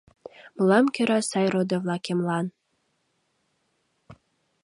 Мылам 0.55 0.85
кӧра 0.95 1.19
сай 1.29 1.47
родо-влакемлан 1.53 2.45